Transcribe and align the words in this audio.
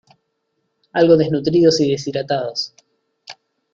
algo 0.93 1.15
desnutridos 1.15 1.79
y 1.79 1.91
deshidratados 1.91 2.73